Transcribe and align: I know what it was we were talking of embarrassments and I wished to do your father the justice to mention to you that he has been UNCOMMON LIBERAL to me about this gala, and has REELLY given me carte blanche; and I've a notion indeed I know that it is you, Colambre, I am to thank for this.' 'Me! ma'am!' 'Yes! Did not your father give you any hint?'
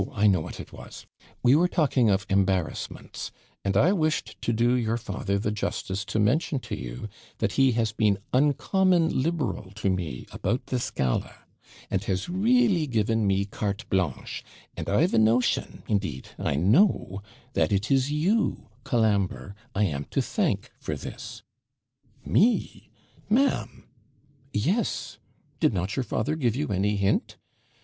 I 0.13 0.25
know 0.25 0.39
what 0.41 0.59
it 0.59 0.73
was 0.73 1.05
we 1.43 1.55
were 1.55 1.67
talking 1.67 2.09
of 2.09 2.25
embarrassments 2.27 3.31
and 3.63 3.77
I 3.77 3.91
wished 3.93 4.35
to 4.41 4.51
do 4.51 4.73
your 4.73 4.97
father 4.97 5.37
the 5.37 5.51
justice 5.51 6.03
to 6.05 6.17
mention 6.19 6.57
to 6.61 6.75
you 6.75 7.07
that 7.37 7.51
he 7.51 7.73
has 7.73 7.91
been 7.91 8.17
UNCOMMON 8.33 9.11
LIBERAL 9.21 9.69
to 9.75 9.91
me 9.91 10.25
about 10.31 10.65
this 10.65 10.89
gala, 10.89 11.43
and 11.91 12.03
has 12.05 12.27
REELLY 12.29 12.87
given 12.87 13.27
me 13.27 13.45
carte 13.45 13.87
blanche; 13.91 14.43
and 14.75 14.89
I've 14.89 15.13
a 15.13 15.19
notion 15.19 15.83
indeed 15.87 16.29
I 16.39 16.55
know 16.55 17.21
that 17.53 17.71
it 17.71 17.91
is 17.91 18.11
you, 18.11 18.69
Colambre, 18.83 19.53
I 19.75 19.83
am 19.83 20.05
to 20.05 20.21
thank 20.23 20.71
for 20.79 20.95
this.' 20.97 21.43
'Me! 22.25 22.89
ma'am!' 23.29 23.83
'Yes! 24.51 25.19
Did 25.59 25.75
not 25.75 25.95
your 25.95 26.01
father 26.01 26.35
give 26.35 26.55
you 26.55 26.69
any 26.69 26.95
hint?' 26.95 27.37